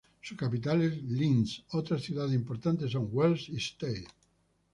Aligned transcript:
Su 0.19 0.35
capital 0.35 0.81
es 0.81 0.99
Linz; 1.03 1.61
otras 1.73 2.01
ciudades 2.01 2.33
importantes 2.33 2.89
son 2.91 3.09
Wels 3.11 3.49
y 3.49 3.59
Steyr. 3.59 4.07